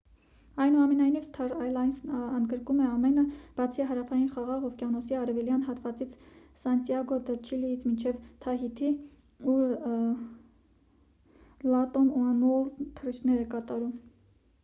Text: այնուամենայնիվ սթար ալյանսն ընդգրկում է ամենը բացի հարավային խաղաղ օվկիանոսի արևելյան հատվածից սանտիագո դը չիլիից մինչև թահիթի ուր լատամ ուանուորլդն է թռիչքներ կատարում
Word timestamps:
այնուամենայնիվ 0.63 1.25
սթար 1.25 1.51
ալյանսն 1.65 2.13
ընդգրկում 2.37 2.79
է 2.85 2.87
ամենը 2.93 3.25
բացի 3.59 3.85
հարավային 3.91 4.31
խաղաղ 4.37 4.65
օվկիանոսի 4.69 5.17
արևելյան 5.19 5.65
հատվածից 5.67 6.15
սանտիագո 6.63 7.19
դը 7.29 7.35
չիլիից 7.49 7.85
մինչև 7.89 8.25
թահիթի 8.47 8.91
ուր 9.57 9.77
լատամ 11.75 12.11
ուանուորլդն 12.23 12.89
է 12.91 12.91
թռիչքներ 13.03 13.47
կատարում 13.57 13.95